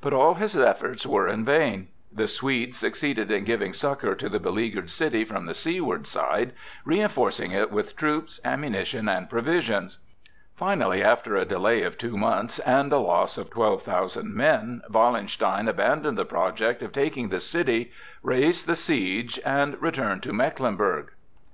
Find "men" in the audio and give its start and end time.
14.34-14.80